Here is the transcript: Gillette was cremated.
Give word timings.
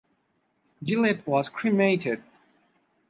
Gillette 0.83 1.27
was 1.27 1.47
cremated. 1.47 2.23